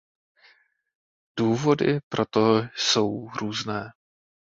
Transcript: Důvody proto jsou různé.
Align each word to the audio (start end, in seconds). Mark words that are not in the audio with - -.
Důvody 1.39 1.99
proto 2.09 2.61
jsou 2.75 3.29
různé. 3.41 3.91